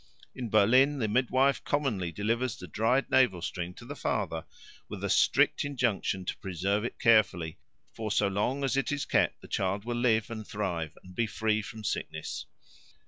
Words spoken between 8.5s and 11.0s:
as it is kept the child will live and thrive